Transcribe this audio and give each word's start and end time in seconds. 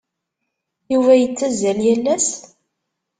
Yuba 0.93 1.13
yettazzal 1.17 1.79
yal 1.87 2.05
ass? 2.15 2.29